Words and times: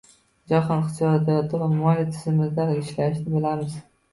Jahon 0.53 0.79
iqtisodiyoti 0.83 1.61
va 1.65 1.69
moliya 1.75 2.07
tizimi 2.17 2.51
qanday 2.57 2.83
ishlashini 2.87 3.39
bilamiz 3.39 3.79